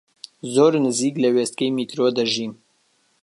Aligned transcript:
زۆر 0.53 0.71
نزیک 0.85 1.15
لە 1.23 1.29
وێستگەی 1.35 1.73
میترۆ 1.75 2.07
دەژیم. 2.17 2.53